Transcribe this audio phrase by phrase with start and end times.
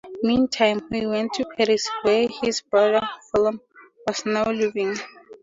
[0.23, 3.61] Meantime, he went to Paris where his brother Wilhelm
[4.07, 4.95] was now living.